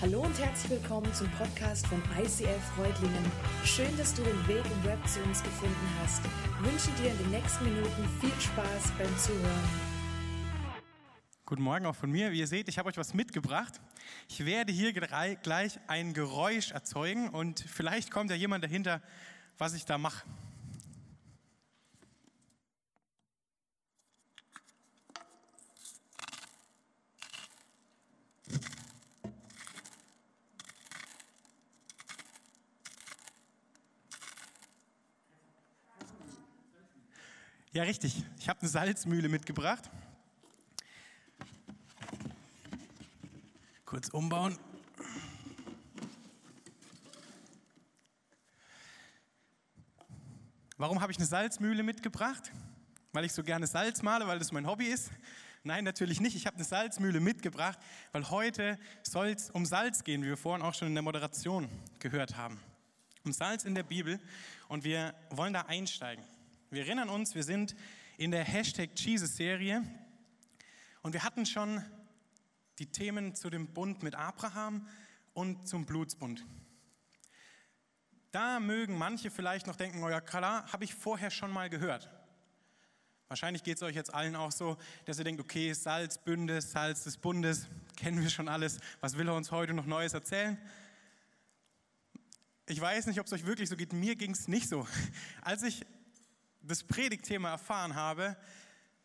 [0.00, 3.24] Hallo und herzlich willkommen zum Podcast von ICF Freudlingen.
[3.64, 6.22] Schön, dass du den Weg im Web zu uns gefunden hast.
[6.24, 9.68] Ich wünsche dir in den nächsten Minuten viel Spaß beim Zuhören.
[11.46, 12.30] Guten Morgen auch von mir.
[12.30, 13.80] Wie ihr seht, ich habe euch was mitgebracht.
[14.28, 19.02] Ich werde hier gleich ein Geräusch erzeugen und vielleicht kommt ja jemand dahinter,
[19.58, 20.24] was ich da mache.
[37.72, 38.24] Ja, richtig.
[38.38, 39.90] Ich habe eine Salzmühle mitgebracht.
[43.84, 44.58] Kurz umbauen.
[50.78, 52.50] Warum habe ich eine Salzmühle mitgebracht?
[53.12, 55.10] Weil ich so gerne Salz male, weil das mein Hobby ist?
[55.62, 56.36] Nein, natürlich nicht.
[56.36, 57.78] Ich habe eine Salzmühle mitgebracht,
[58.12, 61.68] weil heute soll es um Salz gehen, wie wir vorhin auch schon in der Moderation
[61.98, 62.58] gehört haben.
[63.24, 64.18] Um Salz in der Bibel
[64.68, 66.24] und wir wollen da einsteigen.
[66.70, 67.74] Wir erinnern uns, wir sind
[68.18, 69.82] in der Hashtag Jesus-Serie
[71.00, 71.82] und wir hatten schon
[72.78, 74.86] die Themen zu dem Bund mit Abraham
[75.32, 76.44] und zum Blutsbund.
[78.32, 82.10] Da mögen manche vielleicht noch denken, oh ja klar, habe ich vorher schon mal gehört.
[83.28, 84.76] Wahrscheinlich geht es euch jetzt allen auch so,
[85.06, 88.78] dass ihr denkt, okay, Salz, Bünde, Salz des Bundes, kennen wir schon alles.
[89.00, 90.58] Was will er uns heute noch Neues erzählen?
[92.66, 93.94] Ich weiß nicht, ob es euch wirklich so geht.
[93.94, 94.86] Mir ging es nicht so.
[95.40, 95.86] Als ich
[96.68, 98.36] das Predigtthema erfahren habe, habe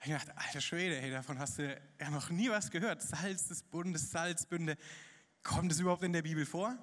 [0.02, 3.02] ich gedacht, alter Schwede, hey, davon hast du ja noch nie was gehört.
[3.02, 4.78] Salz des Bundes, Salzbünde.
[5.44, 6.78] Kommt es überhaupt in der Bibel vor?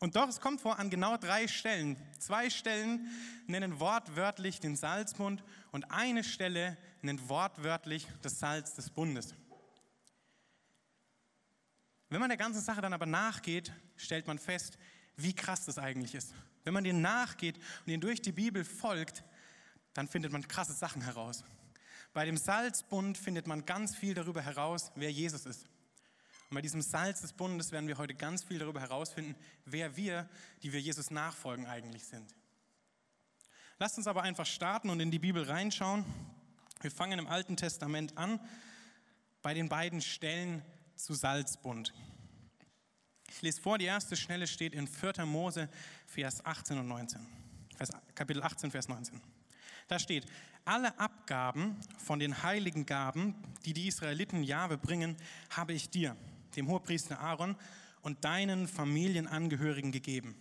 [0.00, 1.96] Und doch, es kommt vor an genau drei Stellen.
[2.18, 3.08] Zwei Stellen
[3.46, 9.34] nennen wortwörtlich den Salzbund und eine Stelle nennt wortwörtlich das Salz des Bundes.
[12.08, 14.78] Wenn man der ganzen Sache dann aber nachgeht, stellt man fest,
[15.16, 16.34] wie krass das eigentlich ist.
[16.64, 19.24] Wenn man den nachgeht und den durch die Bibel folgt,
[19.94, 21.44] dann findet man krasse Sachen heraus.
[22.12, 25.66] Bei dem Salzbund findet man ganz viel darüber heraus, wer Jesus ist.
[26.50, 29.34] Und bei diesem Salz des Bundes werden wir heute ganz viel darüber herausfinden,
[29.64, 30.28] wer wir,
[30.62, 32.34] die wir Jesus nachfolgen, eigentlich sind.
[33.78, 36.04] Lasst uns aber einfach starten und in die Bibel reinschauen.
[36.80, 38.38] Wir fangen im Alten Testament an
[39.42, 40.62] bei den beiden Stellen
[40.94, 41.92] zu Salzbund.
[43.30, 45.26] Ich lese vor, die erste Stelle steht in 4.
[45.26, 45.68] Mose,
[46.06, 47.26] Vers 18 und 19.
[48.14, 49.20] Kapitel 18, Vers 19.
[49.88, 50.26] Da steht,
[50.64, 53.34] alle Abgaben von den heiligen Gaben,
[53.64, 55.16] die die Israeliten Jahwe bringen,
[55.50, 56.16] habe ich dir,
[56.56, 57.56] dem Hohepriester Aaron
[58.02, 60.36] und deinen Familienangehörigen gegeben.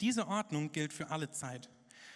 [0.00, 1.68] Diese Ordnung gilt für alle Zeit.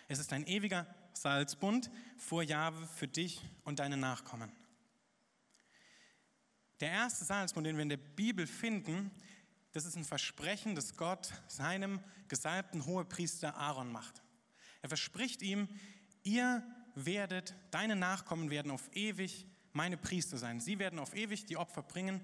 [0.08, 4.52] Es ist ein ewiger Salzbund vor Jahwe für dich und deine Nachkommen.
[6.80, 9.10] Der erste Salzbund, den wir in der Bibel finden,
[9.72, 14.22] das ist ein Versprechen, das Gott seinem gesalbten Hohepriester Aaron macht.
[14.82, 15.68] Er verspricht ihm,
[16.22, 16.62] ihr
[16.94, 20.60] werdet, deine Nachkommen werden auf ewig meine Priester sein.
[20.60, 22.20] Sie werden auf ewig die Opfer bringen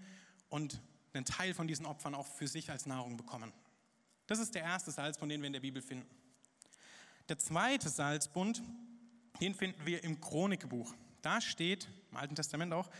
[0.48, 0.80] und
[1.12, 3.52] einen Teil von diesen Opfern auch für sich als Nahrung bekommen.
[4.26, 6.06] Das ist der erste Salzbund, den wir in der Bibel finden.
[7.28, 8.62] Der zweite Salzbund,
[9.40, 10.94] den finden wir im Chronikbuch.
[11.22, 12.90] Da steht, im Alten Testament auch,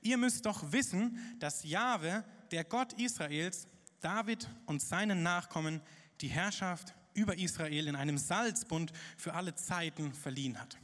[0.00, 3.66] ihr müsst doch wissen, dass Jahwe, der Gott Israels,
[4.00, 5.80] David und seinen Nachkommen
[6.20, 10.78] die Herrschaft über Israel in einem Salzbund für alle Zeiten verliehen hat.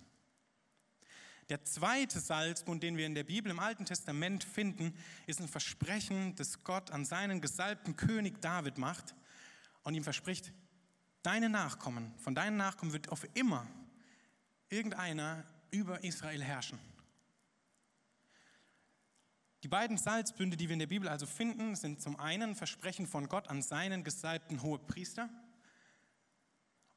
[1.49, 4.95] Der zweite Salzbund, den wir in der Bibel im Alten Testament finden,
[5.27, 9.15] ist ein Versprechen, das Gott an seinen gesalbten König David macht
[9.83, 10.53] und ihm verspricht,
[11.23, 13.67] deine Nachkommen, von deinen Nachkommen wird auf immer
[14.71, 16.79] irgendeiner über Israel herrschen.
[19.63, 23.29] Die beiden Salzbünde, die wir in der Bibel also finden, sind zum einen Versprechen von
[23.29, 25.29] Gott an seinen gesalbten Hohepriester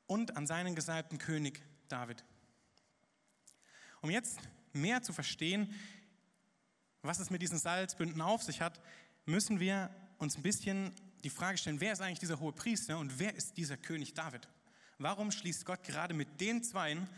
[0.07, 2.23] und an seinen gesalbten König David.
[4.01, 4.39] Um jetzt
[4.73, 5.73] mehr zu verstehen,
[7.01, 8.81] was es mit diesen Salzbünden auf sich hat,
[9.25, 10.93] müssen wir uns ein bisschen
[11.23, 14.47] die Frage stellen, wer ist eigentlich dieser hohe Priester und wer ist dieser König David?
[14.97, 17.09] Warum schließt Gott gerade mit den Zweien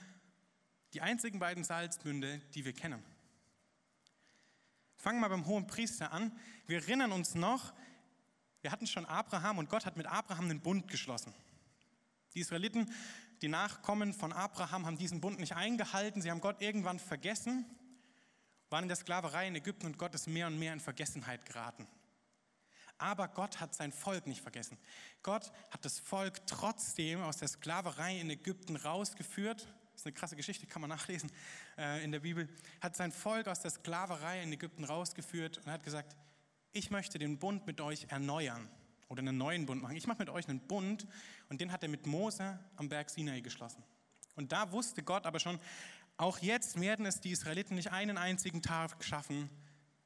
[0.94, 3.04] die einzigen beiden Salzbünde, die wir kennen?
[4.96, 6.32] Fangen wir beim hohen Priester an.
[6.66, 7.74] Wir erinnern uns noch,
[8.62, 11.34] wir hatten schon Abraham und Gott hat mit Abraham einen Bund geschlossen.
[12.34, 12.92] Die Israeliten,
[13.42, 16.22] die Nachkommen von Abraham, haben diesen Bund nicht eingehalten.
[16.22, 17.66] Sie haben Gott irgendwann vergessen,
[18.70, 21.88] waren in der Sklaverei in Ägypten und Gott ist mehr und mehr in Vergessenheit geraten.
[22.98, 24.78] Aber Gott hat sein Volk nicht vergessen.
[25.22, 29.68] Gott hat das Volk trotzdem aus der Sklaverei in Ägypten rausgeführt.
[29.92, 31.32] Das ist eine krasse Geschichte, kann man nachlesen
[31.78, 32.50] äh, in der Bibel.
[32.82, 36.16] Hat sein Volk aus der Sklaverei in Ägypten rausgeführt und hat gesagt,
[36.72, 38.70] ich möchte den Bund mit euch erneuern
[39.10, 39.96] oder einen neuen Bund machen.
[39.96, 41.08] Ich mache mit euch einen Bund
[41.50, 43.84] und den hat er mit Mose am Berg Sinai geschlossen.
[44.36, 45.60] Und da wusste Gott aber schon,
[46.18, 49.50] auch jetzt werden es die Israeliten nicht einen einzigen Tag schaffen,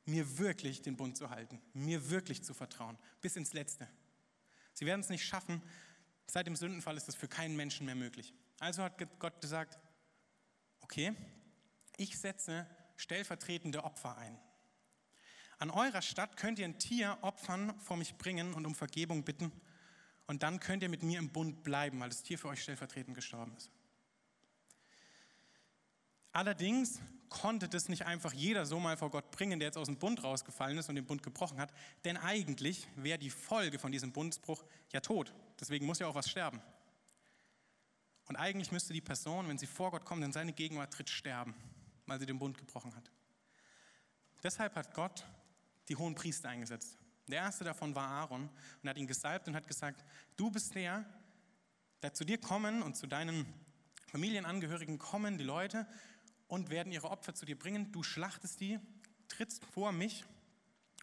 [0.05, 3.87] mir wirklich den Bund zu halten, mir wirklich zu vertrauen, bis ins Letzte.
[4.73, 5.61] Sie werden es nicht schaffen.
[6.27, 8.33] Seit dem Sündenfall ist das für keinen Menschen mehr möglich.
[8.59, 9.79] Also hat Gott gesagt,
[10.81, 11.13] okay,
[11.97, 14.37] ich setze stellvertretende Opfer ein.
[15.61, 19.51] An eurer Stadt könnt ihr ein Tier opfern, vor mich bringen und um Vergebung bitten.
[20.25, 23.13] Und dann könnt ihr mit mir im Bund bleiben, weil das Tier für euch stellvertretend
[23.13, 23.69] gestorben ist.
[26.31, 26.99] Allerdings
[27.29, 30.23] konnte das nicht einfach jeder so mal vor Gott bringen, der jetzt aus dem Bund
[30.23, 31.71] rausgefallen ist und den Bund gebrochen hat,
[32.05, 35.31] denn eigentlich wäre die Folge von diesem Bundesbruch ja tot.
[35.59, 36.59] Deswegen muss ja auch was sterben.
[38.27, 41.53] Und eigentlich müsste die Person, wenn sie vor Gott kommt, in seine Gegenwart tritt, sterben,
[42.07, 43.11] weil sie den Bund gebrochen hat.
[44.41, 45.23] Deshalb hat Gott
[45.91, 46.97] die hohen Priester eingesetzt.
[47.27, 48.49] Der erste davon war Aaron
[48.81, 50.05] und hat ihn gesalbt und hat gesagt,
[50.37, 51.05] du bist der,
[52.01, 53.45] der zu dir kommen und zu deinen
[54.07, 55.85] Familienangehörigen kommen die Leute
[56.47, 57.91] und werden ihre Opfer zu dir bringen.
[57.91, 58.79] Du schlachtest die,
[59.27, 60.23] trittst vor mich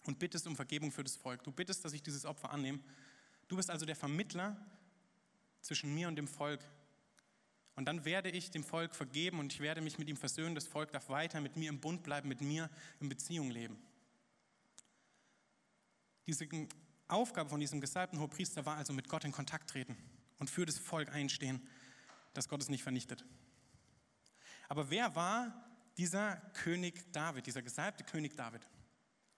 [0.05, 1.45] und bittest um Vergebung für das Volk.
[1.45, 2.81] Du bittest, dass ich dieses Opfer annehme.
[3.47, 4.57] Du bist also der Vermittler
[5.61, 6.65] zwischen mir und dem Volk.
[7.77, 10.55] Und dann werde ich dem Volk vergeben und ich werde mich mit ihm versöhnen.
[10.55, 12.71] Das Volk darf weiter mit mir im Bund bleiben, mit mir
[13.01, 13.79] in Beziehung leben.
[16.29, 16.47] Diese
[17.09, 19.97] Aufgabe von diesem gesalbten Hohepriester war also mit Gott in Kontakt treten
[20.39, 21.67] und für das Volk einstehen,
[22.35, 23.25] dass Gott es nicht vernichtet.
[24.69, 25.65] Aber wer war
[25.97, 28.69] dieser König David, dieser gesalbte König David?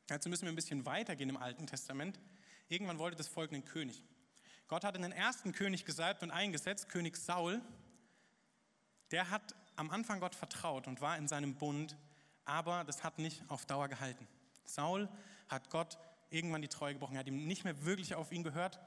[0.08, 2.18] Dazu müssen wir ein bisschen weitergehen im Alten Testament.
[2.68, 4.02] Irgendwann wollte das Volk einen König.
[4.66, 7.62] Gott hatte einen ersten König gesalbt und eingesetzt, König Saul.
[9.12, 11.96] Der hat am Anfang Gott vertraut und war in seinem Bund,
[12.44, 14.26] aber das hat nicht auf Dauer gehalten.
[14.64, 15.08] Saul
[15.48, 15.96] hat Gott
[16.30, 18.80] irgendwann die Treue gebrochen, er hat ihm nicht mehr wirklich auf ihn gehört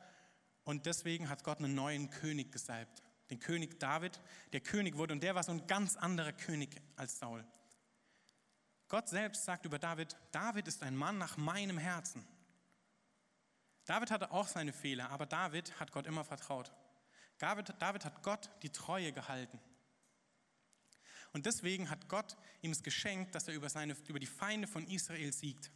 [0.64, 3.04] und deswegen hat Gott einen neuen König gesalbt
[3.34, 4.20] den König David,
[4.52, 5.14] der König wurde.
[5.14, 7.44] Und der war so ein ganz anderer König als Saul.
[8.88, 12.28] Gott selbst sagt über David, David ist ein Mann nach meinem Herzen.
[13.86, 16.72] David hatte auch seine Fehler, aber David hat Gott immer vertraut.
[17.40, 19.60] David, David hat Gott die Treue gehalten.
[21.34, 24.88] Und deswegen hat Gott ihm es geschenkt, dass er über, seine, über die Feinde von
[24.88, 25.72] Israel siegt.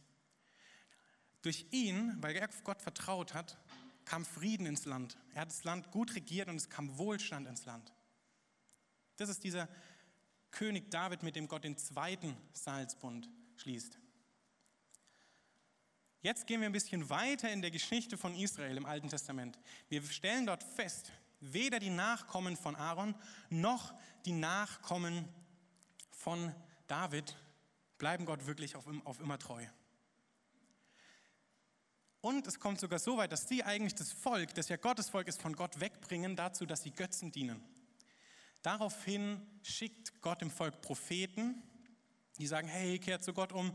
[1.48, 3.56] Durch ihn, weil er Gott vertraut hat,
[4.04, 5.16] kam Frieden ins Land.
[5.32, 7.90] Er hat das Land gut regiert und es kam Wohlstand ins Land.
[9.16, 9.66] Das ist dieser
[10.50, 13.98] König David, mit dem Gott den zweiten Salzbund schließt.
[16.20, 19.58] Jetzt gehen wir ein bisschen weiter in der Geschichte von Israel im Alten Testament.
[19.88, 23.14] Wir stellen dort fest, weder die Nachkommen von Aaron
[23.48, 23.94] noch
[24.26, 25.26] die Nachkommen
[26.10, 26.54] von
[26.88, 27.38] David
[27.96, 29.64] bleiben Gott wirklich auf, auf immer treu.
[32.20, 35.28] Und es kommt sogar so weit, dass sie eigentlich das Volk, das ja Gottes Volk
[35.28, 37.62] ist, von Gott wegbringen, dazu, dass sie Götzen dienen.
[38.62, 41.62] Daraufhin schickt Gott dem Volk Propheten,
[42.38, 43.72] die sagen, hey, kehrt zu Gott um,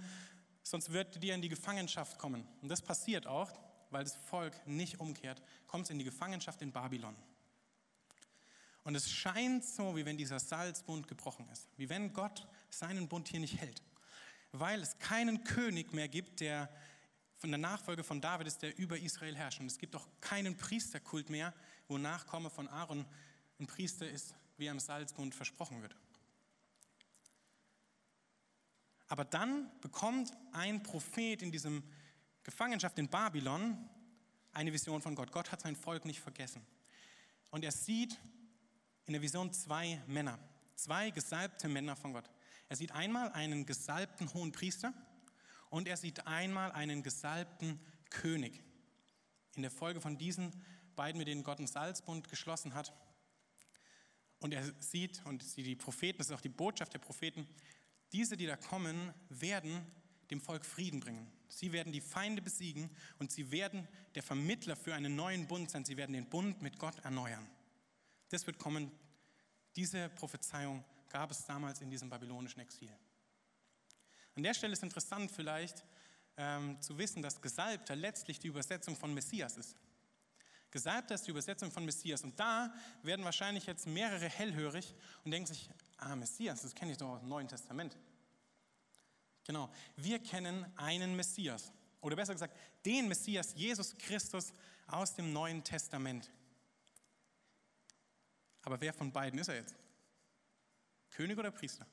[0.62, 2.45] sonst wird dir in die Gefangenschaft kommen.
[2.62, 3.51] Und das passiert auch,
[3.92, 7.16] weil das Volk nicht umkehrt, kommt es in die Gefangenschaft in Babylon.
[8.84, 13.30] Und es scheint so, wie wenn dieser Salzbund gebrochen ist, wie wenn Gott seinen Bund
[13.30, 13.81] hier nicht hält,
[14.51, 16.69] weil es keinen König mehr gibt, der
[17.44, 19.60] von der Nachfolge von David ist, der über Israel herrscht.
[19.60, 21.53] Und es gibt auch keinen Priesterkult mehr,
[21.89, 23.06] wo Nachkomme von Aaron
[23.60, 25.94] ein Priester ist, wie im Salzbund versprochen wird.
[29.10, 31.84] Aber dann bekommt ein Prophet in diesem
[32.44, 33.89] Gefangenschaft in Babylon
[34.53, 35.34] eine Vision von Gott.
[35.34, 36.65] Gott hat sein Volk nicht vergessen.
[37.51, 38.17] Und er sieht
[39.06, 40.39] in der Vision zwei Männer,
[40.75, 42.29] zwei gesalbte Männer von Gott.
[42.70, 44.94] Er sieht einmal einen gesalbten hohen Priester
[45.74, 47.80] und er sieht einmal einen gesalbten
[48.12, 48.62] König.
[49.56, 50.53] In der Folge von diesen
[50.96, 52.94] beiden, mit denen Gott einen Salzbund geschlossen hat.
[54.38, 57.48] Und er sieht, und die Propheten, das ist auch die Botschaft der Propheten,
[58.12, 59.84] diese, die da kommen, werden
[60.30, 61.32] dem Volk Frieden bringen.
[61.48, 65.86] Sie werden die Feinde besiegen und sie werden der Vermittler für einen neuen Bund sein.
[65.86, 67.50] Sie werden den Bund mit Gott erneuern.
[68.30, 68.92] Das wird kommen.
[69.75, 72.96] Diese Prophezeiung gab es damals in diesem babylonischen Exil.
[74.36, 75.84] An der Stelle ist interessant vielleicht
[76.38, 79.78] ähm, zu wissen, dass Gesalbter letztlich die Übersetzung von Messias ist.
[80.72, 82.24] Gesalbter ist die Übersetzung von Messias.
[82.24, 82.74] Und da
[83.04, 87.20] werden wahrscheinlich jetzt mehrere hellhörig und denken sich, ah, Messias, das kenne ich doch aus
[87.20, 87.96] dem Neuen Testament.
[89.46, 91.72] Genau, wir kennen einen Messias.
[92.02, 94.52] Oder besser gesagt, den Messias, Jesus Christus
[94.88, 96.32] aus dem Neuen Testament.
[98.63, 99.75] Aber wer von beiden ist er jetzt?
[101.12, 101.86] König oder Priester?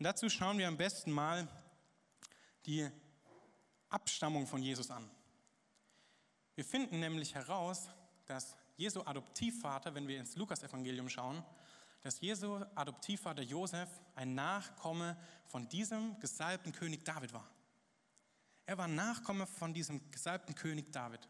[0.00, 1.46] Und dazu schauen wir am besten mal
[2.64, 2.88] die
[3.90, 5.10] Abstammung von Jesus an.
[6.54, 7.90] Wir finden nämlich heraus,
[8.24, 11.44] dass Jesu Adoptivvater, wenn wir ins Lukas-Evangelium schauen,
[12.00, 17.50] dass Jesu Adoptivvater Josef ein Nachkomme von diesem gesalbten König David war.
[18.64, 21.28] Er war Nachkomme von diesem gesalbten König David.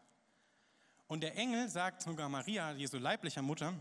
[1.07, 3.73] Und der Engel sagt sogar Maria, Jesu leiblicher Mutter,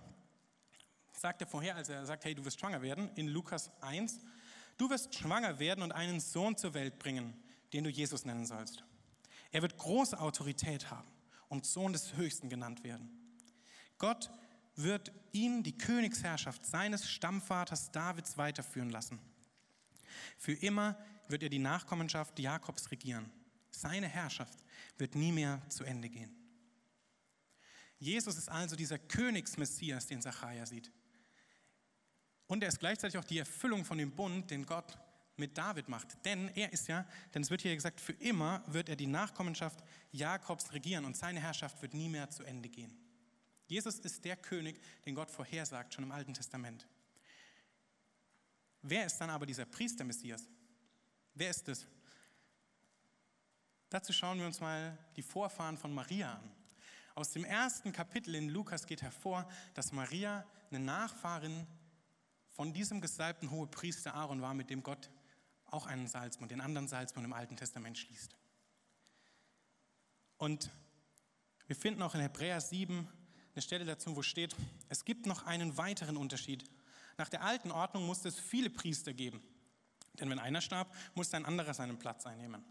[1.13, 4.19] sagt er vorher, als er sagt, hey, du wirst schwanger werden, in Lukas 1,
[4.81, 7.35] du wirst schwanger werden und einen Sohn zur Welt bringen,
[7.73, 8.83] den du Jesus nennen sollst.
[9.53, 11.09] Er wird große Autorität haben
[11.49, 13.11] und Sohn des Höchsten genannt werden.
[13.99, 14.31] Gott
[14.77, 19.19] wird ihn die Königsherrschaft seines Stammvaters Davids weiterführen lassen.
[20.39, 20.97] Für immer
[21.29, 23.31] wird er die Nachkommenschaft Jakobs regieren.
[23.71, 24.59] Seine Herrschaft
[24.97, 26.35] wird nie mehr zu Ende gehen.
[27.99, 30.91] Jesus ist also dieser Königsmessias, den Zachariah sieht.
[32.51, 34.99] Und er ist gleichzeitig auch die Erfüllung von dem Bund, den Gott
[35.37, 36.09] mit David macht.
[36.25, 39.85] Denn er ist ja, denn es wird hier gesagt, für immer wird er die Nachkommenschaft
[40.11, 42.93] Jakobs regieren und seine Herrschaft wird nie mehr zu Ende gehen.
[43.69, 46.89] Jesus ist der König, den Gott vorhersagt, schon im Alten Testament.
[48.83, 50.49] Wer ist dann aber dieser Priester Messias?
[51.35, 51.87] Wer ist es?
[53.91, 56.51] Dazu schauen wir uns mal die Vorfahren von Maria an.
[57.15, 61.69] Aus dem ersten Kapitel in Lukas geht hervor, dass Maria eine Nachfahrin
[62.61, 65.09] von diesem gesalbten Hohepriester Aaron war, mit dem Gott
[65.65, 68.37] auch einen Salzmund, den anderen Salzmund im Alten Testament schließt.
[70.37, 70.69] Und
[71.69, 73.09] wir finden auch in Hebräer 7
[73.55, 74.55] eine Stelle dazu, wo steht,
[74.91, 76.63] es gibt noch einen weiteren Unterschied.
[77.17, 79.43] Nach der alten Ordnung musste es viele Priester geben.
[80.19, 82.63] Denn wenn einer starb, musste ein anderer seinen Platz einnehmen.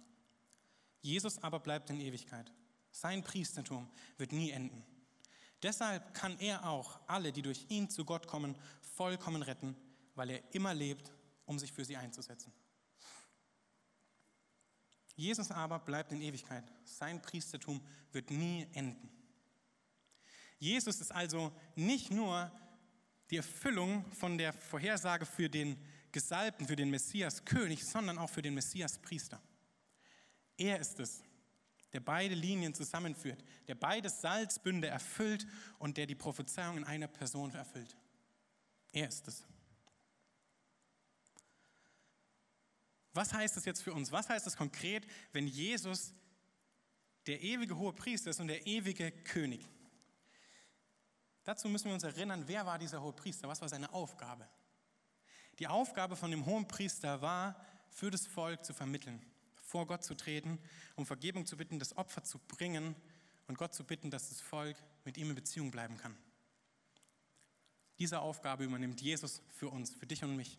[1.01, 2.53] Jesus aber bleibt in Ewigkeit.
[2.91, 4.85] Sein Priestertum wird nie enden.
[5.61, 8.55] Deshalb kann er auch alle, die durch ihn zu Gott kommen,
[8.95, 9.75] vollkommen retten,
[10.15, 11.11] weil er immer lebt,
[11.45, 12.53] um sich für sie einzusetzen.
[15.15, 16.63] Jesus aber bleibt in Ewigkeit.
[16.85, 17.81] Sein Priestertum
[18.13, 19.09] wird nie enden.
[20.59, 22.51] Jesus ist also nicht nur
[23.29, 25.77] die Erfüllung von der Vorhersage für den
[26.11, 29.41] Gesalbten, für den Messias König, sondern auch für den Messias Priester.
[30.57, 31.21] Er ist es,
[31.93, 35.47] der beide Linien zusammenführt, der beide Salzbünde erfüllt
[35.79, 37.95] und der die Prophezeiung in einer Person erfüllt.
[38.91, 39.43] Er ist es.
[43.13, 44.11] Was heißt das jetzt für uns?
[44.11, 46.13] Was heißt das konkret, wenn Jesus
[47.25, 49.67] der ewige hohe Priester ist und der ewige König?
[51.43, 53.47] Dazu müssen wir uns erinnern, wer war dieser hohe Priester?
[53.47, 54.47] Was war seine Aufgabe?
[55.57, 59.25] Die Aufgabe von dem hohen Priester war, für das Volk zu vermitteln
[59.69, 60.57] vor Gott zu treten,
[60.95, 62.95] um Vergebung zu bitten, das Opfer zu bringen
[63.47, 66.17] und Gott zu bitten, dass das Volk mit ihm in Beziehung bleiben kann.
[67.99, 70.57] Diese Aufgabe übernimmt Jesus für uns, für dich und mich.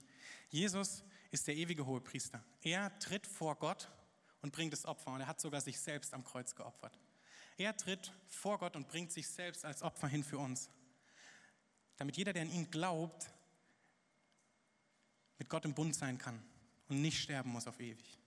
[0.51, 2.45] Jesus ist der ewige hohe Priester.
[2.63, 3.91] Er tritt vor Gott
[4.43, 6.97] und bringt das Opfer und er hat sogar sich selbst am Kreuz geopfert.
[7.57, 10.71] Er tritt vor Gott und bringt sich selbst als Opfer hin für uns,
[11.97, 13.31] damit jeder, der an ihn glaubt,
[15.39, 16.43] mit Gott im Bund sein kann
[16.89, 18.21] und nicht sterben muss auf ewig.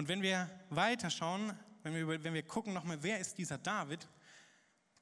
[0.00, 1.52] Und wenn wir weiterschauen,
[1.82, 4.08] wenn wir, wenn wir gucken nochmal, wer ist dieser David?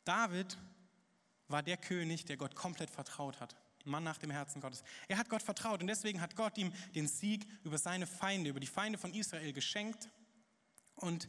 [0.02, 0.58] David
[1.46, 3.54] war der König, der Gott komplett vertraut hat.
[3.84, 4.82] Mann nach dem Herzen Gottes.
[5.06, 8.58] Er hat Gott vertraut und deswegen hat Gott ihm den Sieg über seine Feinde, über
[8.58, 10.10] die Feinde von Israel geschenkt
[10.96, 11.28] und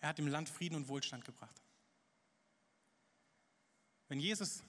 [0.00, 1.60] er hat dem Land Frieden und Wohlstand gebracht.
[4.08, 4.62] Wenn Jesus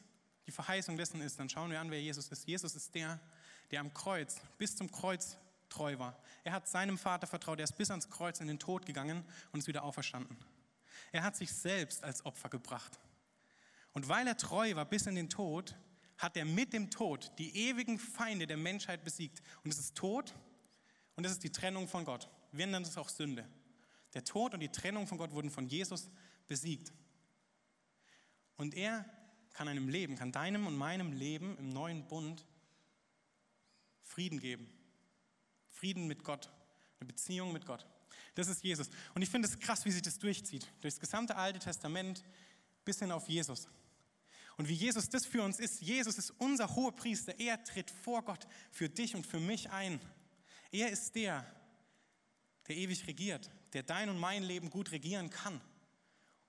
[0.48, 2.46] die Verheißung dessen ist, dann schauen wir an, wer Jesus ist.
[2.46, 3.22] Jesus ist der,
[3.72, 5.38] der am Kreuz, bis zum Kreuz
[5.74, 6.18] treu war.
[6.44, 9.60] Er hat seinem Vater vertraut, er ist bis ans Kreuz in den Tod gegangen und
[9.60, 10.38] ist wieder auferstanden.
[11.12, 13.00] Er hat sich selbst als Opfer gebracht.
[13.94, 15.76] Und weil er treu war bis in den Tod,
[16.18, 19.42] hat er mit dem Tod die ewigen Feinde der Menschheit besiegt.
[19.64, 20.34] Und es ist Tod
[21.16, 22.30] und es ist die Trennung von Gott.
[22.52, 23.48] Wir nennen es auch Sünde.
[24.14, 26.10] Der Tod und die Trennung von Gott wurden von Jesus
[26.48, 26.94] besiegt.
[28.58, 29.06] Und er
[29.54, 32.46] kann einem Leben, kann deinem und meinem Leben im neuen Bund
[34.02, 34.70] Frieden geben.
[35.84, 36.50] Frieden mit Gott,
[37.02, 37.86] eine Beziehung mit Gott.
[38.36, 38.90] Das ist Jesus.
[39.16, 40.66] Und ich finde es krass, wie sich das durchzieht.
[40.80, 42.24] Durch das gesamte Alte Testament
[42.86, 43.68] bis hin auf Jesus.
[44.56, 45.82] Und wie Jesus das für uns ist.
[45.82, 47.38] Jesus ist unser hoher Priester.
[47.38, 50.00] Er tritt vor Gott für dich und für mich ein.
[50.72, 51.46] Er ist der,
[52.70, 55.60] der ewig regiert, der dein und mein Leben gut regieren kann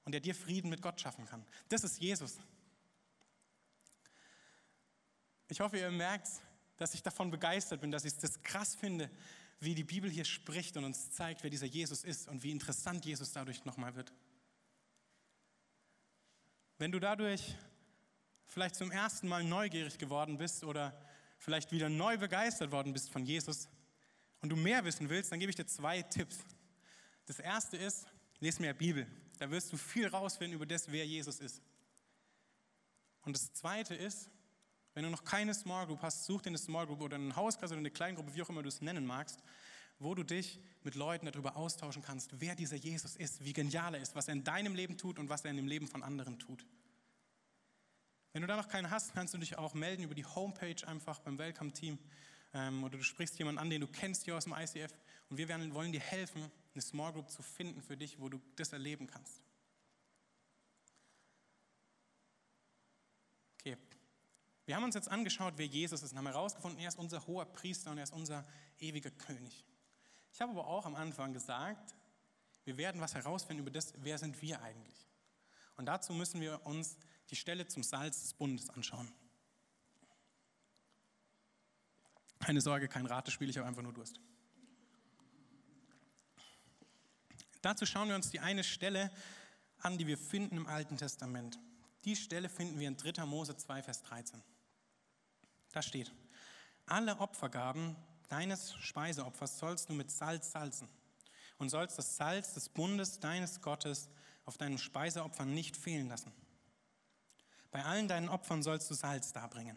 [0.05, 1.45] und der dir Frieden mit Gott schaffen kann.
[1.69, 2.39] Das ist Jesus.
[5.49, 6.29] Ich hoffe, ihr merkt,
[6.77, 9.11] dass ich davon begeistert bin, dass ich das krass finde,
[9.61, 13.05] wie die Bibel hier spricht und uns zeigt, wer dieser Jesus ist und wie interessant
[13.05, 14.13] Jesus dadurch nochmal wird.
[16.79, 17.55] Wenn du dadurch
[18.47, 20.99] vielleicht zum ersten Mal neugierig geworden bist oder
[21.39, 23.69] vielleicht wieder neu begeistert worden bist von Jesus
[24.41, 26.39] und du mehr wissen willst, dann gebe ich dir zwei Tipps.
[27.27, 28.07] Das erste ist,
[28.41, 29.07] lese mehr Bibel.
[29.39, 31.63] da wirst du viel rausfinden über das, wer Jesus ist.
[33.23, 34.29] Und das Zweite ist,
[34.95, 37.71] wenn du noch keine Small Group hast, such dir eine Small Group oder einen Hauskreis
[37.71, 39.43] oder eine Kleingruppe, wie auch immer du es nennen magst,
[39.99, 44.01] wo du dich mit Leuten darüber austauschen kannst, wer dieser Jesus ist, wie genial er
[44.01, 46.39] ist, was er in deinem Leben tut und was er in dem Leben von anderen
[46.39, 46.65] tut.
[48.33, 51.21] Wenn du da noch keinen hast, kannst du dich auch melden über die Homepage einfach
[51.21, 51.99] beim Welcome-Team
[52.53, 54.93] ähm, oder du sprichst jemanden an, den du kennst hier aus dem ICF
[55.29, 58.41] und wir werden, wollen dir helfen, eine Small Group zu finden für dich, wo du
[58.57, 59.43] das erleben kannst.
[63.61, 63.77] Okay,
[64.67, 67.45] wir haben uns jetzt angeschaut, wer Jesus ist und haben herausgefunden, er ist unser hoher
[67.45, 68.47] Priester und er ist unser
[68.79, 69.65] ewiger König.
[70.33, 71.95] Ich habe aber auch am Anfang gesagt,
[72.65, 75.07] wir werden was herausfinden über das, wer sind wir eigentlich.
[75.77, 76.97] Und dazu müssen wir uns
[77.31, 79.13] die Stelle zum Salz des Bundes anschauen.
[82.39, 84.21] Keine Sorge, kein Ratespiel, ich habe einfach nur Durst.
[87.63, 89.11] Dazu schauen wir uns die eine Stelle
[89.79, 91.59] an, die wir finden im Alten Testament.
[92.05, 93.25] Die Stelle finden wir in 3.
[93.25, 94.43] Mose 2, Vers 13.
[95.75, 96.13] Da steht,
[96.87, 97.97] alle Opfergaben
[98.29, 100.89] deines Speiseopfers sollst du mit Salz salzen
[101.59, 104.09] und sollst das Salz des Bundes deines Gottes
[104.45, 106.33] auf deinem Speiseopfer nicht fehlen lassen.
[107.73, 109.77] Bei allen deinen Opfern sollst du Salz darbringen.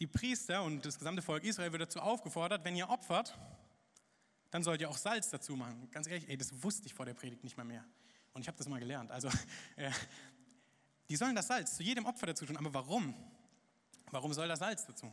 [0.00, 3.38] Die Priester und das gesamte Volk Israel wird dazu aufgefordert, wenn ihr opfert,
[4.50, 5.88] dann sollt ihr auch Salz dazu machen.
[5.92, 7.84] Ganz ehrlich, ey, das wusste ich vor der Predigt nicht mal mehr.
[8.32, 9.12] Und ich habe das mal gelernt.
[9.12, 9.28] Also,
[9.76, 9.92] äh,
[11.08, 12.56] die sollen das Salz zu jedem Opfer dazu tun.
[12.56, 13.14] Aber warum?
[14.10, 15.12] Warum soll das Salz dazu?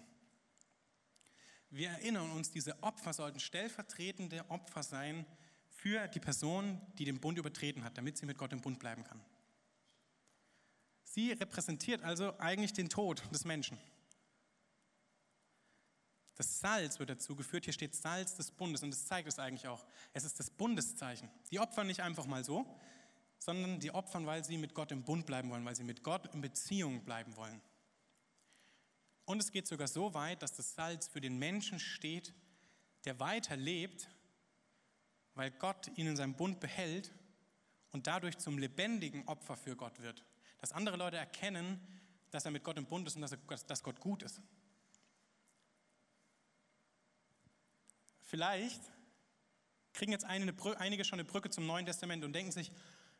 [1.69, 5.25] Wir erinnern uns, diese Opfer sollten stellvertretende Opfer sein
[5.67, 9.03] für die Person, die den Bund übertreten hat, damit sie mit Gott im Bund bleiben
[9.03, 9.23] kann.
[11.03, 13.77] Sie repräsentiert also eigentlich den Tod des Menschen.
[16.35, 17.65] Das Salz wird dazu geführt.
[17.65, 19.85] Hier steht Salz des Bundes und das zeigt es eigentlich auch.
[20.13, 21.29] Es ist das Bundeszeichen.
[21.51, 22.65] Die opfern nicht einfach mal so,
[23.43, 26.33] sondern die opfern, weil sie mit Gott im Bund bleiben wollen, weil sie mit Gott
[26.33, 27.61] in Beziehung bleiben wollen.
[29.25, 32.33] Und es geht sogar so weit, dass das Salz für den Menschen steht,
[33.05, 34.09] der weiter lebt,
[35.35, 37.13] weil Gott ihn in seinem Bund behält
[37.91, 40.23] und dadurch zum lebendigen Opfer für Gott wird.
[40.59, 41.85] Dass andere Leute erkennen,
[42.31, 44.41] dass er mit Gott im Bund ist und dass, Gott gut ist.
[48.21, 48.81] Vielleicht
[49.91, 52.71] kriegen jetzt einige schon eine Brücke zum Neuen Testament und denken sich,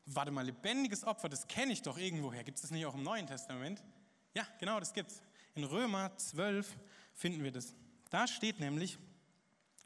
[0.05, 2.43] warte mal, lebendiges Opfer, das kenne ich doch irgendwoher.
[2.43, 3.83] Gibt es das nicht auch im Neuen Testament?
[4.33, 5.21] Ja, genau, das gibt es.
[5.55, 6.75] In Römer 12
[7.13, 7.75] finden wir das.
[8.09, 8.97] Da steht nämlich,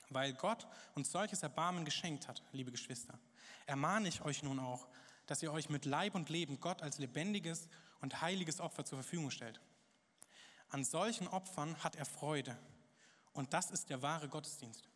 [0.10, 3.20] weil Gott uns solches Erbarmen geschenkt hat, liebe Geschwister,
[3.66, 4.88] ermahne ich euch nun auch,
[5.26, 7.68] dass ihr euch mit Leib und Leben Gott als lebendiges
[8.00, 9.60] und heiliges Opfer zur Verfügung stellt.
[10.70, 12.58] An solchen Opfern hat er Freude
[13.34, 14.87] und das ist der wahre Gottesdienst.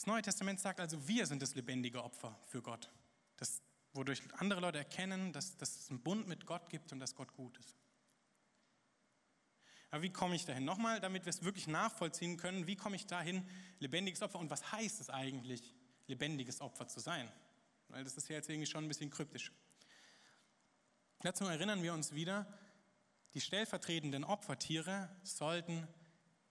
[0.00, 2.90] Das Neue Testament sagt also, wir sind das lebendige Opfer für Gott,
[3.36, 3.60] das,
[3.92, 7.34] wodurch andere Leute erkennen, dass, dass es einen Bund mit Gott gibt und dass Gott
[7.34, 7.76] gut ist.
[9.90, 10.64] Aber wie komme ich dahin?
[10.64, 13.46] Nochmal, damit wir es wirklich nachvollziehen können, wie komme ich dahin,
[13.78, 15.74] lebendiges Opfer und was heißt es eigentlich,
[16.06, 17.30] lebendiges Opfer zu sein?
[17.88, 19.52] Weil das ist ja jetzt irgendwie schon ein bisschen kryptisch.
[21.18, 22.50] Dazu erinnern wir uns wieder,
[23.34, 25.86] die stellvertretenden Opfertiere sollten,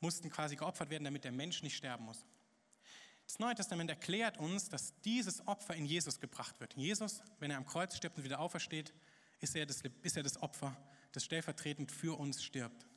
[0.01, 2.27] mussten quasi geopfert werden, damit der Mensch nicht sterben muss.
[3.29, 6.73] Das Neue Testament erklärt uns, dass dieses Opfer in Jesus gebracht wird.
[6.73, 8.91] Jesus, wenn er am Kreuz stirbt und wieder aufersteht,
[9.39, 10.75] ist er das, ist er das Opfer,
[11.11, 12.87] das stellvertretend für uns stirbt.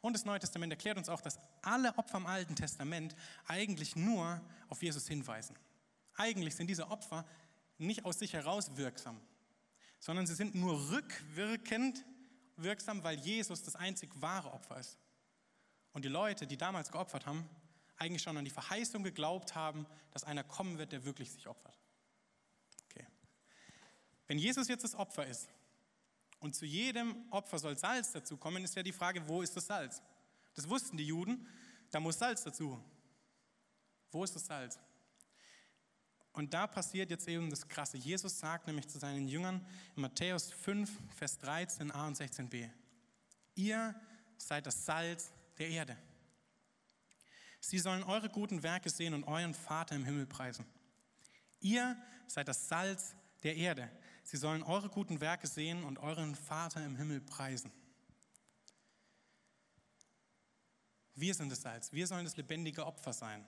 [0.00, 3.14] Und das Neue Testament erklärt uns auch, dass alle Opfer im Alten Testament
[3.46, 5.56] eigentlich nur auf Jesus hinweisen.
[6.16, 7.24] Eigentlich sind diese Opfer
[7.78, 9.20] nicht aus sich heraus wirksam,
[10.00, 12.04] sondern sie sind nur rückwirkend
[12.56, 14.98] wirksam, weil Jesus das einzig wahre Opfer ist.
[15.92, 17.48] Und die Leute, die damals geopfert haben,
[17.96, 21.78] eigentlich schon an die Verheißung geglaubt haben, dass einer kommen wird, der wirklich sich opfert.
[22.84, 23.06] Okay.
[24.26, 25.48] Wenn Jesus jetzt das Opfer ist
[26.40, 29.66] und zu jedem Opfer soll Salz dazu kommen, ist ja die Frage, wo ist das
[29.66, 30.02] Salz?
[30.54, 31.46] Das wussten die Juden,
[31.90, 32.82] da muss Salz dazu.
[34.10, 34.78] Wo ist das Salz?
[36.32, 37.96] Und da passiert jetzt eben das Krasse.
[37.96, 42.68] Jesus sagt nämlich zu seinen Jüngern in Matthäus 5, Vers 13a und 16b,
[43.54, 43.94] ihr
[44.36, 45.96] seid das Salz der Erde.
[47.60, 50.66] Sie sollen eure guten Werke sehen und euren Vater im Himmel preisen.
[51.60, 53.90] Ihr seid das Salz der Erde.
[54.22, 57.72] Sie sollen eure guten Werke sehen und euren Vater im Himmel preisen.
[61.14, 61.92] Wir sind das Salz.
[61.92, 63.46] Wir sollen das lebendige Opfer sein.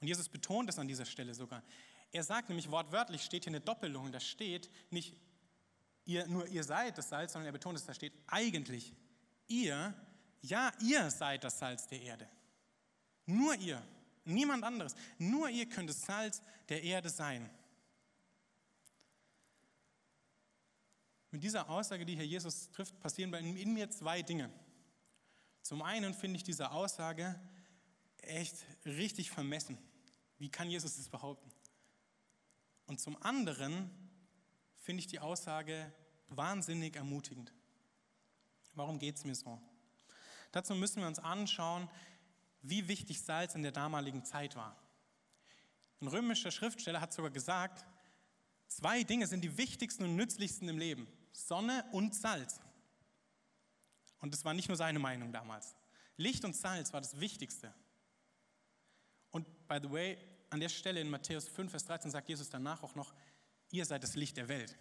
[0.00, 1.62] Und Jesus betont es an dieser Stelle sogar.
[2.10, 4.10] Er sagt nämlich wortwörtlich, steht hier eine Doppelung.
[4.12, 5.16] Da steht nicht,
[6.04, 8.92] ihr, nur ihr seid das Salz, sondern er betont es, da steht eigentlich,
[9.46, 9.94] ihr,
[10.40, 12.28] ja, ihr seid das Salz der Erde.
[13.26, 13.82] Nur ihr.
[14.24, 14.94] Niemand anderes.
[15.18, 17.48] Nur ihr könnt das Salz der Erde sein.
[21.30, 24.50] Mit dieser Aussage, die hier Jesus trifft, passieren in mir zwei Dinge.
[25.62, 27.40] Zum einen finde ich diese Aussage
[28.18, 29.78] echt richtig vermessen.
[30.38, 31.50] Wie kann Jesus das behaupten?
[32.86, 33.90] Und zum anderen
[34.76, 35.92] finde ich die Aussage
[36.28, 37.52] wahnsinnig ermutigend.
[38.74, 39.60] Warum geht es mir so?
[40.50, 41.88] Dazu müssen wir uns anschauen,
[42.62, 44.76] wie wichtig Salz in der damaligen Zeit war.
[46.00, 47.84] Ein römischer Schriftsteller hat sogar gesagt,
[48.66, 51.06] zwei Dinge sind die wichtigsten und nützlichsten im Leben.
[51.32, 52.60] Sonne und Salz.
[54.20, 55.74] Und das war nicht nur seine Meinung damals.
[56.16, 57.74] Licht und Salz war das Wichtigste.
[59.30, 60.18] Und by the way,
[60.50, 63.14] an der Stelle in Matthäus 5, Vers 13 sagt Jesus danach auch noch,
[63.70, 64.76] ihr seid das Licht der Welt.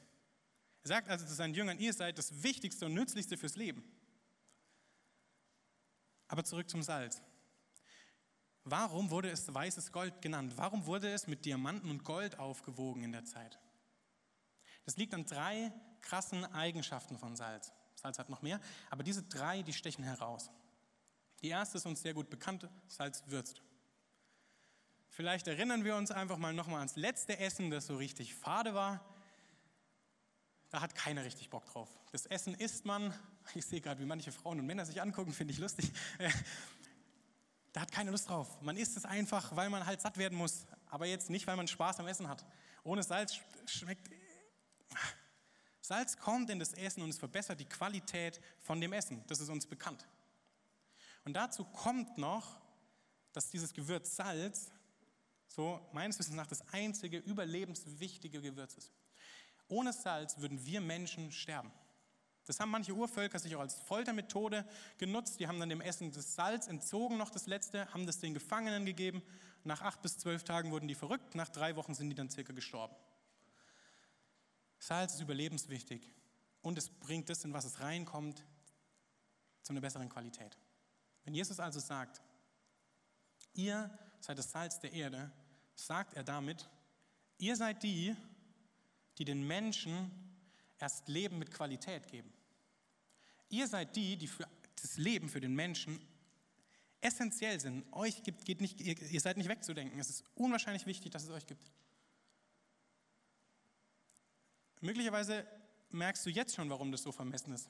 [0.84, 3.84] Er sagt also zu seinen Jüngern, ihr seid das Wichtigste und Nützlichste fürs Leben.
[6.28, 7.22] Aber zurück zum Salz.
[8.64, 10.54] Warum wurde es weißes Gold genannt?
[10.56, 13.60] Warum wurde es mit Diamanten und Gold aufgewogen in der Zeit?
[14.86, 15.72] Das liegt an drei
[16.02, 17.72] krassen Eigenschaften von Salz.
[17.96, 20.52] Salz hat noch mehr, aber diese drei, die stechen heraus.
[21.42, 23.62] Die erste ist uns sehr gut bekannt, Salz würzt.
[25.10, 29.04] Vielleicht erinnern wir uns einfach mal nochmal ans letzte Essen, das so richtig fade war.
[30.70, 31.90] Da hat keiner richtig Bock drauf.
[32.12, 33.14] Das Essen isst man,
[33.56, 35.92] ich sehe gerade, wie manche Frauen und Männer sich angucken, finde ich lustig.
[37.74, 38.62] Da hat keine Lust drauf.
[38.62, 41.68] Man isst es einfach, weil man halt satt werden muss, aber jetzt nicht, weil man
[41.68, 42.46] Spaß am Essen hat.
[42.84, 44.10] Ohne Salz schmeckt.
[45.80, 49.24] Salz kommt in das Essen und es verbessert die Qualität von dem Essen.
[49.28, 50.06] Das ist uns bekannt.
[51.24, 52.60] Und dazu kommt noch,
[53.32, 54.72] dass dieses Gewürz Salz
[55.48, 58.92] so meines Wissens nach das einzige überlebenswichtige Gewürz ist.
[59.68, 61.72] Ohne Salz würden wir Menschen sterben.
[62.46, 64.66] Das haben manche Urvölker sich auch als Foltermethode
[64.98, 65.40] genutzt.
[65.40, 68.86] Die haben dann dem Essen das Salz entzogen, noch das letzte, haben das den Gefangenen
[68.86, 69.22] gegeben.
[69.64, 72.54] Nach acht bis zwölf Tagen wurden die verrückt, nach drei Wochen sind die dann circa
[72.54, 72.96] gestorben.
[74.80, 76.12] Salz ist überlebenswichtig
[76.64, 78.44] und es bringt das, in was es reinkommt,
[79.62, 80.58] zu einer besseren Qualität.
[81.24, 82.22] Wenn Jesus also sagt,
[83.54, 85.32] ihr seid das Salz der Erde,
[85.76, 86.68] sagt er damit,
[87.38, 88.16] ihr seid die,
[89.20, 90.31] die den Menschen
[90.82, 92.32] erst Leben mit Qualität geben.
[93.50, 94.48] Ihr seid die, die für
[94.82, 96.00] das Leben für den Menschen
[97.02, 97.92] essentiell sind.
[97.94, 100.00] Euch gibt, geht nicht, ihr, ihr seid nicht wegzudenken.
[100.00, 101.72] Es ist unwahrscheinlich wichtig, dass es euch gibt.
[104.80, 105.46] Möglicherweise
[105.90, 107.70] merkst du jetzt schon, warum das so vermessen ist.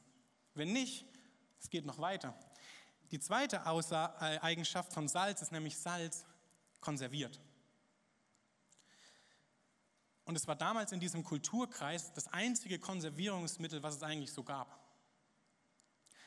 [0.53, 1.05] Wenn nicht,
[1.59, 2.37] es geht noch weiter.
[3.11, 6.25] Die zweite Eigenschaft von Salz ist nämlich Salz
[6.79, 7.39] konserviert.
[10.25, 14.79] Und es war damals in diesem Kulturkreis das einzige Konservierungsmittel, was es eigentlich so gab.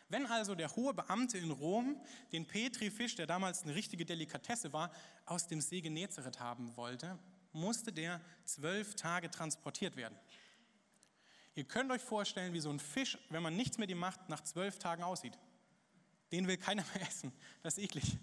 [0.08, 2.00] Wenn also der hohe Beamte in Rom
[2.32, 4.92] den Petrifisch, der damals eine richtige Delikatesse war,
[5.24, 7.18] aus dem See Genezareth haben wollte,
[7.52, 10.18] musste der zwölf Tage transportiert werden.
[11.54, 14.42] Ihr könnt euch vorstellen, wie so ein Fisch, wenn man nichts mit ihm macht, nach
[14.42, 15.38] zwölf Tagen aussieht.
[16.32, 17.32] Den will keiner mehr essen.
[17.62, 18.18] Das ist eklig.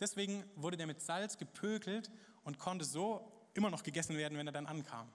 [0.00, 2.10] Deswegen wurde der mit Salz gepökelt
[2.42, 5.10] und konnte so immer noch gegessen werden, wenn er dann ankam.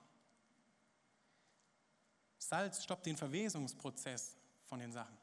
[2.37, 5.17] Salz stoppt den Verwesungsprozess von den Sachen.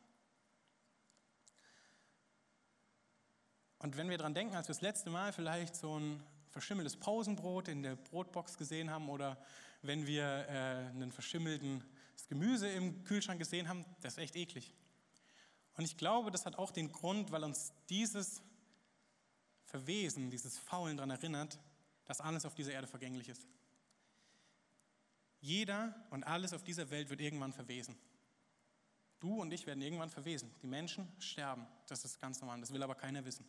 [3.78, 7.68] Und wenn wir daran denken, als wir das letzte Mal vielleicht so ein verschimmeltes Pausenbrot
[7.68, 9.36] in der Brotbox gesehen haben oder
[9.82, 14.72] wenn wir äh, ein verschimmeltes Gemüse im Kühlschrank gesehen haben, das ist echt eklig.
[15.74, 18.42] Und ich glaube, das hat auch den Grund, weil uns dieses
[19.64, 21.58] Verwesen, dieses Faulen daran erinnert,
[22.04, 23.46] dass alles auf dieser Erde vergänglich ist.
[25.40, 27.96] Jeder und alles auf dieser Welt wird irgendwann verwesen.
[29.18, 30.52] Du und ich werden irgendwann verwesen.
[30.62, 31.66] Die Menschen sterben.
[31.86, 32.60] Das ist ganz normal.
[32.60, 33.44] Das will aber keiner wissen.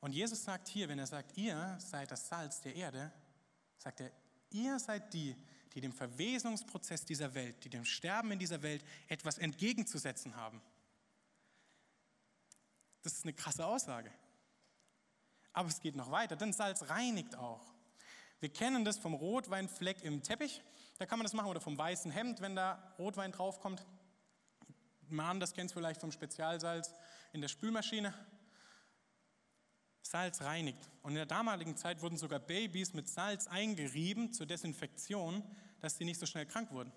[0.00, 3.12] Und Jesus sagt hier, wenn er sagt, ihr seid das Salz der Erde,
[3.76, 4.12] sagt er,
[4.50, 5.34] ihr seid die,
[5.74, 10.62] die dem Verwesungsprozess dieser Welt, die dem Sterben in dieser Welt etwas entgegenzusetzen haben.
[13.02, 14.10] Das ist eine krasse Aussage.
[15.58, 17.66] Aber es geht noch weiter, denn Salz reinigt auch.
[18.38, 20.62] Wir kennen das vom Rotweinfleck im Teppich,
[20.98, 23.84] da kann man das machen, oder vom weißen Hemd, wenn da Rotwein draufkommt.
[25.08, 26.94] Mann, das kennst du vielleicht vom Spezialsalz
[27.32, 28.14] in der Spülmaschine.
[30.02, 30.88] Salz reinigt.
[31.02, 35.42] Und in der damaligen Zeit wurden sogar Babys mit Salz eingerieben zur Desinfektion,
[35.80, 36.92] dass sie nicht so schnell krank wurden.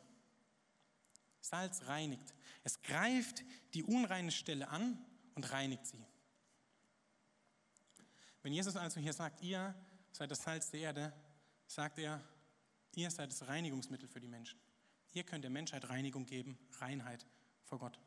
[1.40, 2.36] Salz reinigt.
[2.64, 3.44] Es greift
[3.74, 6.06] die unreine Stelle an und reinigt sie.
[8.44, 9.76] Wenn Jesus also hier sagt, ihr
[10.12, 11.14] seid das Salz der Erde,
[11.68, 12.22] sagt er,
[12.96, 14.60] ihr seid das Reinigungsmittel für die Menschen.
[15.14, 17.26] Ihr könnt der Menschheit Reinigung geben, Reinheit
[17.64, 18.00] vor Gott.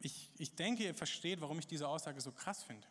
[0.00, 2.86] Ich ich denke, ihr versteht, warum ich diese Aussage so krass finde.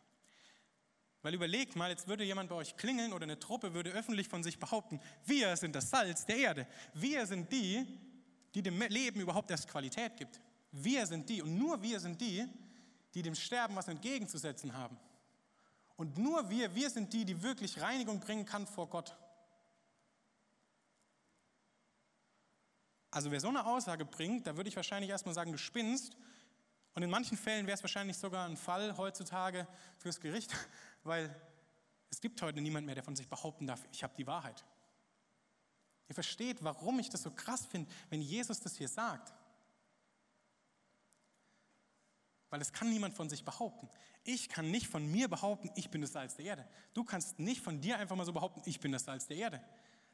[1.21, 4.43] Weil überlegt mal, jetzt würde jemand bei euch klingeln oder eine Truppe würde öffentlich von
[4.43, 6.67] sich behaupten, wir sind das Salz der Erde.
[6.93, 7.86] Wir sind die,
[8.54, 10.41] die dem Leben überhaupt erst Qualität gibt.
[10.71, 12.45] Wir sind die und nur wir sind die,
[13.13, 14.97] die dem Sterben was entgegenzusetzen haben.
[15.95, 19.15] Und nur wir, wir sind die, die wirklich Reinigung bringen kann vor Gott.
[23.12, 26.17] Also wer so eine Aussage bringt, da würde ich wahrscheinlich erstmal sagen, du spinnst.
[26.95, 30.52] Und in manchen Fällen wäre es wahrscheinlich sogar ein Fall heutzutage fürs Gericht,
[31.04, 31.34] weil
[32.10, 34.63] es gibt heute niemand mehr, der von sich behaupten darf, ich habe die Wahrheit.
[36.08, 39.34] Ihr versteht, warum ich das so krass finde, wenn Jesus das hier sagt.
[42.53, 43.89] Weil es kann niemand von sich behaupten.
[44.23, 46.67] Ich kann nicht von mir behaupten, ich bin das Salz der Erde.
[46.93, 49.59] Du kannst nicht von dir einfach mal so behaupten, ich bin das Salz der Erde.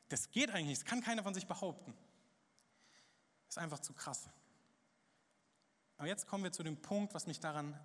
[0.07, 1.93] Das geht eigentlich nicht, das kann keiner von sich behaupten.
[3.45, 4.29] Das ist einfach zu krass.
[5.97, 7.77] Aber jetzt kommen wir zu dem Punkt, was mich daran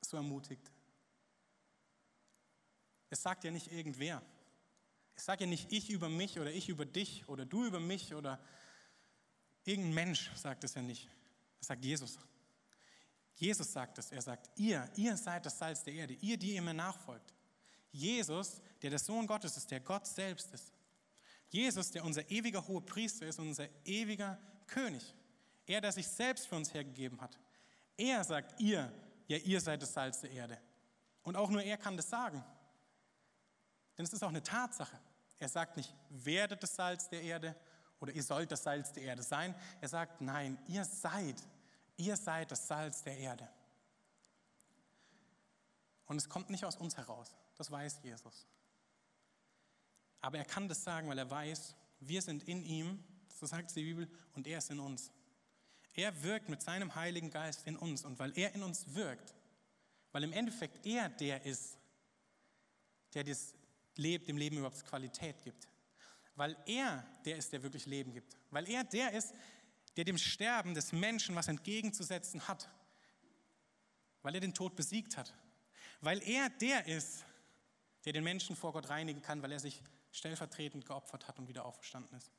[0.00, 0.70] so ermutigt.
[3.08, 4.22] Es sagt ja nicht irgendwer.
[5.16, 8.14] Es sagt ja nicht ich über mich oder ich über dich oder du über mich
[8.14, 8.38] oder
[9.64, 11.08] irgendein Mensch sagt es ja nicht.
[11.58, 12.20] Das sagt Jesus.
[13.40, 14.12] Jesus sagt es.
[14.12, 17.32] Er sagt, ihr, ihr seid das Salz der Erde, ihr, die ihr mir nachfolgt.
[17.90, 20.74] Jesus, der der Sohn Gottes ist, der Gott selbst ist.
[21.48, 25.14] Jesus, der unser ewiger hoher Priester ist, unser ewiger König.
[25.66, 27.38] Er, der sich selbst für uns hergegeben hat.
[27.96, 28.92] Er sagt, ihr,
[29.26, 30.58] ja, ihr seid das Salz der Erde.
[31.22, 32.44] Und auch nur er kann das sagen.
[33.96, 35.00] Denn es ist auch eine Tatsache.
[35.38, 37.56] Er sagt nicht, werdet das Salz der Erde
[38.00, 39.54] oder ihr sollt das Salz der Erde sein.
[39.80, 41.42] Er sagt, nein, ihr seid,
[42.00, 43.48] ihr seid das Salz der Erde.
[46.06, 48.46] Und es kommt nicht aus uns heraus, das weiß Jesus.
[50.20, 53.84] Aber er kann das sagen, weil er weiß, wir sind in ihm, so sagt die
[53.84, 55.12] Bibel, und er ist in uns.
[55.94, 58.04] Er wirkt mit seinem Heiligen Geist in uns.
[58.04, 59.34] Und weil er in uns wirkt,
[60.12, 61.78] weil im Endeffekt er der ist,
[63.14, 63.54] der das
[63.96, 65.68] Leben, dem Leben überhaupt Qualität gibt.
[66.36, 68.36] Weil er der ist, der wirklich Leben gibt.
[68.50, 69.34] Weil er der ist,
[70.00, 72.70] der dem Sterben des Menschen was entgegenzusetzen hat.
[74.22, 75.34] Weil er den Tod besiegt hat.
[76.00, 77.26] Weil er der ist,
[78.06, 81.66] der den Menschen vor Gott reinigen kann, weil er sich stellvertretend geopfert hat und wieder
[81.66, 82.32] auferstanden ist.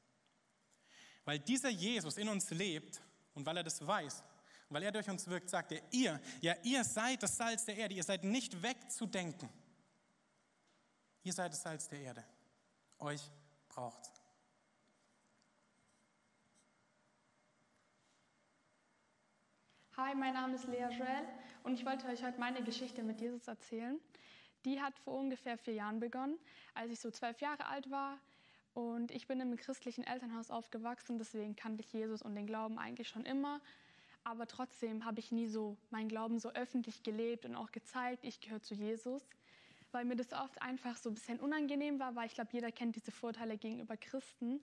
[1.23, 2.99] Weil dieser Jesus in uns lebt
[3.35, 4.23] und weil er das weiß,
[4.67, 7.77] und weil er durch uns wirkt, sagt er, ihr, ja, ihr seid das Salz der
[7.77, 9.49] Erde, ihr seid nicht wegzudenken.
[11.21, 12.25] Ihr seid das Salz der Erde.
[12.97, 13.21] Euch
[13.69, 14.20] braucht
[20.03, 21.27] Hi, mein Name ist Lea Joel
[21.63, 23.99] und ich wollte euch heute meine Geschichte mit Jesus erzählen.
[24.65, 26.39] Die hat vor ungefähr vier Jahren begonnen,
[26.73, 28.17] als ich so zwölf Jahre alt war.
[28.73, 33.09] Und ich bin im christlichen Elternhaus aufgewachsen, deswegen kannte ich Jesus und den Glauben eigentlich
[33.09, 33.61] schon immer.
[34.23, 38.39] Aber trotzdem habe ich nie so meinen Glauben so öffentlich gelebt und auch gezeigt, ich
[38.41, 39.23] gehöre zu Jesus
[39.93, 42.95] weil mir das oft einfach so ein bisschen unangenehm war, weil ich glaube, jeder kennt
[42.95, 44.61] diese Vorteile gegenüber Christen.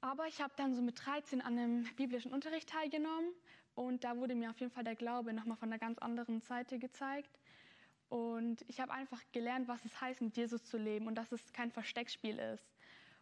[0.00, 3.32] Aber ich habe dann so mit 13 an einem biblischen Unterricht teilgenommen
[3.76, 6.78] und da wurde mir auf jeden Fall der Glaube nochmal von einer ganz anderen Seite
[6.78, 7.38] gezeigt.
[8.08, 11.52] Und ich habe einfach gelernt, was es heißt, mit Jesus zu leben und dass es
[11.52, 12.64] kein Versteckspiel ist.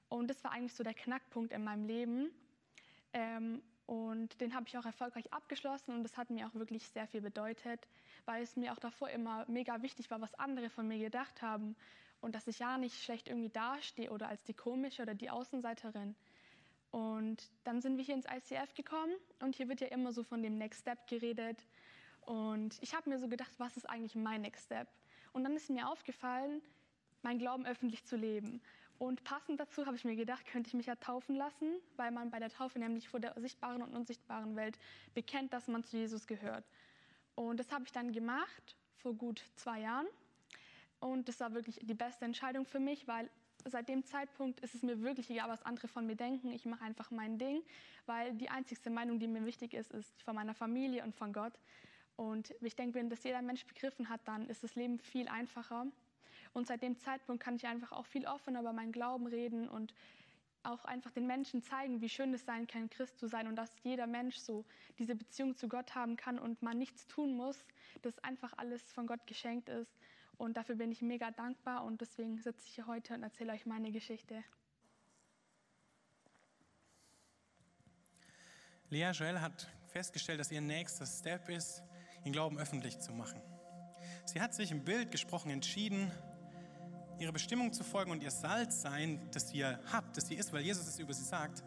[0.09, 2.31] Und das war eigentlich so der Knackpunkt in meinem Leben.
[3.13, 7.07] Ähm, und den habe ich auch erfolgreich abgeschlossen und das hat mir auch wirklich sehr
[7.09, 7.87] viel bedeutet,
[8.25, 11.77] weil es mir auch davor immer mega wichtig war, was andere von mir gedacht haben
[12.21, 16.15] und dass ich ja nicht schlecht irgendwie dastehe oder als die komische oder die Außenseiterin.
[16.95, 20.45] Und dann sind wir hier ins ICF gekommen und hier wird ja immer so von
[20.45, 21.67] dem Next Step geredet.
[22.21, 24.87] Und ich habe mir so gedacht, was ist eigentlich mein Next Step?
[25.33, 26.63] Und dann ist mir aufgefallen,
[27.23, 28.63] mein Glauben öffentlich zu leben.
[28.99, 32.31] Und passend dazu habe ich mir gedacht, könnte ich mich ja taufen lassen, weil man
[32.31, 34.79] bei der Taufe nämlich vor der sichtbaren und unsichtbaren Welt
[35.15, 36.65] bekennt, dass man zu Jesus gehört.
[37.35, 40.07] Und das habe ich dann gemacht vor gut zwei Jahren.
[41.01, 43.29] Und das war wirklich die beste Entscheidung für mich, weil
[43.65, 46.53] seit dem Zeitpunkt ist es mir wirklich egal, was andere von mir denken.
[46.53, 47.63] Ich mache einfach mein Ding,
[48.07, 51.55] weil die einzigste Meinung, die mir wichtig ist, ist von meiner Familie und von Gott.
[52.17, 55.87] Und ich denke, wenn das jeder Mensch begriffen hat, dann ist das Leben viel einfacher.
[56.53, 59.95] Und seit dem Zeitpunkt kann ich einfach auch viel offener über meinen Glauben reden und
[60.63, 63.71] auch einfach den Menschen zeigen, wie schön es sein kann, Christ zu sein und dass
[63.83, 64.65] jeder Mensch so
[64.99, 67.65] diese Beziehung zu Gott haben kann und man nichts tun muss,
[68.03, 69.93] dass einfach alles von Gott geschenkt ist.
[70.37, 73.67] Und dafür bin ich mega dankbar und deswegen sitze ich hier heute und erzähle euch
[73.67, 74.43] meine Geschichte.
[78.91, 81.83] Lea Joel hat festgestellt, dass ihr nächster Step ist,
[82.23, 83.41] ihren Glauben öffentlich zu machen.
[84.25, 86.11] Sie hat sich im Bild gesprochen entschieden,
[87.19, 90.63] ihrer Bestimmung zu folgen und ihr Salz sein, das ihr habt, das sie ist, weil
[90.63, 91.63] Jesus es über sie sagt.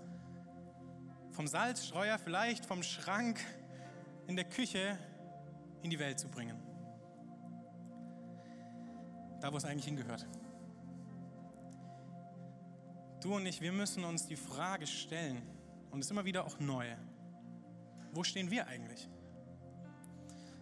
[1.32, 3.40] Vom Salzstreuer vielleicht, vom Schrank
[4.28, 4.98] in der Küche
[5.84, 6.67] in die Welt zu bringen.
[9.42, 10.26] Da, wo es eigentlich hingehört.
[13.22, 15.42] Du und ich, wir müssen uns die Frage stellen,
[15.92, 16.86] und es immer wieder auch neu,
[18.12, 19.10] wo stehen wir eigentlich?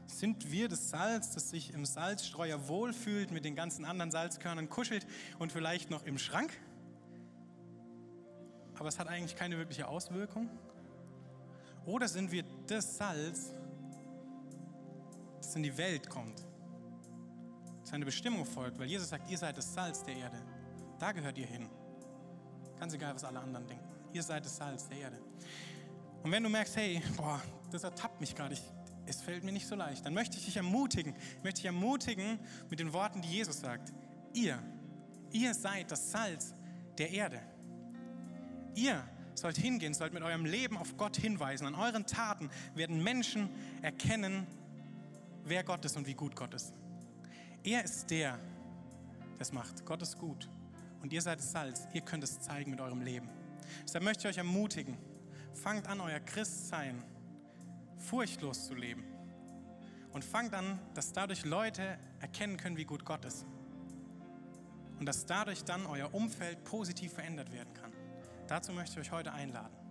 [0.08, 5.06] Sind wir das Salz, das sich im Salzstreuer wohlfühlt, mit den ganzen anderen Salzkörnern kuschelt
[5.40, 6.52] und vielleicht noch im Schrank?
[8.76, 10.50] Aber es hat eigentlich keine wirkliche Auswirkung?
[11.86, 13.52] Oder sind wir das Salz,
[15.38, 16.46] das in die Welt kommt,
[17.96, 18.78] seine Bestimmung folgt?
[18.78, 20.38] Weil Jesus sagt, ihr seid das Salz der Erde.
[21.00, 21.70] Da gehört ihr hin.
[22.78, 23.86] Ganz egal, was alle anderen denken.
[24.12, 25.18] Ihr seid das Salz der Erde.
[26.22, 28.58] Und wenn du merkst, hey, boah, das ertappt mich gerade,
[29.06, 32.38] es fällt mir nicht so leicht, dann möchte ich dich ermutigen, möchte ich ermutigen
[32.70, 33.94] mit den Worten, die Jesus sagt.
[34.34, 34.62] Ihr,
[35.32, 36.54] ihr seid das Salz
[36.98, 37.40] der Erde.
[38.74, 39.02] Ihr
[39.36, 41.66] sollt hingehen, sollt mit eurem Leben auf Gott hinweisen.
[41.66, 43.50] An euren Taten werden Menschen
[43.82, 44.48] erkennen,
[45.46, 46.74] wer Gott ist und wie gut Gott ist.
[47.66, 48.38] Er ist der,
[49.34, 49.84] der es macht.
[49.86, 50.48] Gott ist gut.
[51.02, 51.88] Und ihr seid Salz.
[51.94, 53.28] Ihr könnt es zeigen mit eurem Leben.
[53.84, 54.96] Deshalb möchte ich euch ermutigen,
[55.54, 57.04] fangt an, euer Christsein
[57.98, 59.04] furchtlos zu leben.
[60.12, 63.48] Und fangt an, dass dadurch Leute erkennen können, wie gut Gott ist.
[65.00, 67.92] Und dass dadurch dann euer Umfeld positiv verändert werden kann.
[68.48, 69.85] Dazu möchte ich euch heute einladen.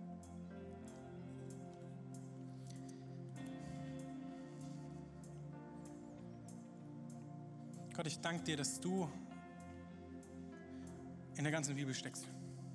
[7.95, 9.09] Gott, ich danke dir, dass du
[11.37, 12.27] in der ganzen Bibel steckst.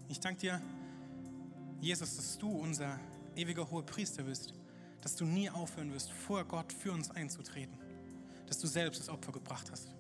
[0.09, 0.62] Ich danke dir,
[1.78, 2.98] Jesus, dass du unser
[3.37, 4.54] ewiger hoher Priester bist,
[5.02, 7.76] dass du nie aufhören wirst, vor Gott für uns einzutreten,
[8.46, 9.94] dass du selbst das Opfer gebracht hast.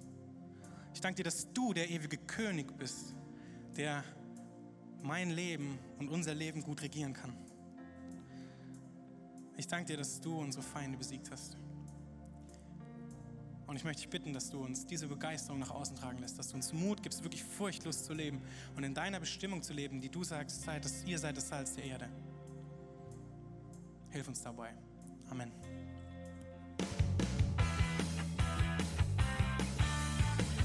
[0.94, 3.14] Ich danke dir, dass du der ewige König bist,
[3.76, 4.02] der
[5.02, 7.36] mein Leben und unser Leben gut regieren kann.
[9.58, 11.58] Ich danke dir, dass du unsere Feinde besiegt hast.
[13.70, 16.48] Und ich möchte dich bitten, dass du uns diese Begeisterung nach außen tragen lässt, dass
[16.48, 18.42] du uns Mut gibst, wirklich furchtlos zu leben
[18.74, 21.76] und in deiner Bestimmung zu leben, die du sagst, seid das, ihr seid das Salz
[21.76, 22.08] der Erde.
[24.08, 24.74] Hilf uns dabei.
[25.30, 25.52] Amen.